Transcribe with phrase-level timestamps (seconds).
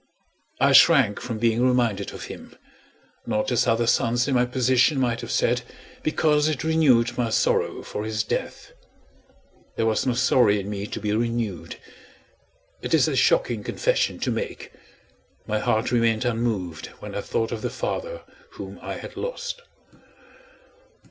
[0.59, 2.55] I shrank from being reminded of him
[3.27, 5.61] not as other sons in my position might have said,
[6.01, 8.71] because it renewed my sorrow for his death.
[9.75, 11.75] There was no sorrow in me to be renewed.
[12.81, 14.71] It is a shocking confession to make:
[15.45, 18.23] my heart remained unmoved when I thought of the father
[18.53, 19.61] whom I had lost.